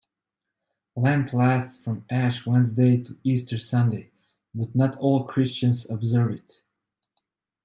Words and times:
Lent 0.95 1.31
lasts 1.31 1.77
from 1.77 2.05
Ash 2.09 2.43
Wednesday 2.47 3.03
to 3.03 3.15
Easter 3.23 3.59
Sunday, 3.59 4.09
but 4.51 4.73
not 4.73 4.97
all 4.97 5.25
Christians 5.25 5.87
observe 5.91 6.31
it. 6.31 6.63